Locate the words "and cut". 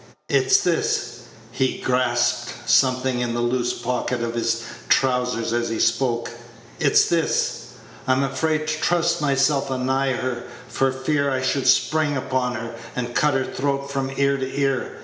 12.95-13.35